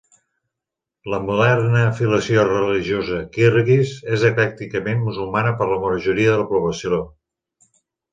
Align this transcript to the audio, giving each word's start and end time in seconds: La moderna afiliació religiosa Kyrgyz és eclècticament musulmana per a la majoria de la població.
La 1.13 1.17
moderna 1.25 1.81
afiliació 1.89 2.45
religiosa 2.47 3.19
Kyrgyz 3.35 3.91
és 4.17 4.25
eclècticament 4.31 5.05
musulmana 5.11 5.53
per 5.61 5.67
a 5.67 5.69
la 5.75 5.79
majoria 5.85 6.33
de 6.33 6.39
la 6.45 6.49
població. 6.55 7.03